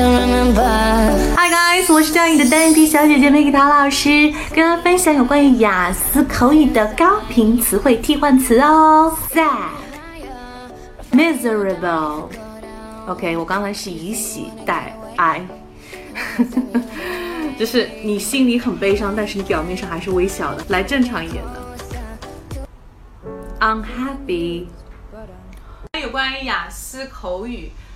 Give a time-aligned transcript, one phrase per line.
[0.00, 9.12] Hi guys，我是教你的单眼皮小姐姐梅 e 桃老师，跟大家分享有关于雅思口语的高频词汇替换词哦。
[9.30, 9.72] Sad,
[11.10, 12.26] miserable.
[13.08, 15.44] OK，我刚才是以喜代哀，
[17.58, 20.64] 就是你心里很悲伤，但是你表面上还是微笑的。
[20.68, 22.66] 来，正常一点的
[23.58, 24.66] ，unhappy。
[26.00, 27.72] 有关于雅思口语。